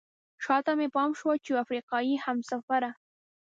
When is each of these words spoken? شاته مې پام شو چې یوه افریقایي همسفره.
شاته 0.43 0.71
مې 0.77 0.87
پام 0.95 1.09
شو 1.19 1.31
چې 1.43 1.47
یوه 1.51 1.61
افریقایي 1.63 2.15
همسفره. 2.25 2.91